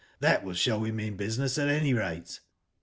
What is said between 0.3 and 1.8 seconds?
will show we mean business, at